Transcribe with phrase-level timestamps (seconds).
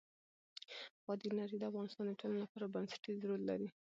[1.05, 3.67] بادي انرژي د افغانستان د ټولنې لپاره بنسټيز رول لري.